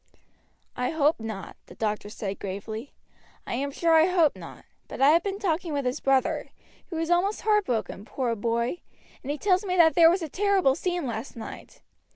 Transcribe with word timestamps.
"I 0.75 0.89
hope 0.89 1.19
not," 1.19 1.57
the 1.67 1.75
doctor 1.75 2.09
said 2.09 2.39
gravely, 2.39 2.91
"I 3.45 3.53
am 3.53 3.69
sure 3.69 3.93
I 3.93 4.07
hope 4.07 4.35
not; 4.35 4.65
but 4.87 4.99
I 4.99 5.09
have 5.09 5.21
been 5.21 5.37
talking 5.37 5.73
with 5.73 5.85
his 5.85 5.99
brother, 5.99 6.49
who 6.89 6.97
is 6.97 7.11
almost 7.11 7.41
heartbroken, 7.41 8.05
poor 8.05 8.35
boy, 8.35 8.79
and 9.21 9.29
he 9.29 9.37
tells 9.37 9.63
me 9.63 9.75
that 9.77 9.93
there 9.93 10.09
was 10.09 10.23
a 10.23 10.27
terrible 10.27 10.73
scene 10.73 11.05
last 11.05 11.35
night. 11.35 11.83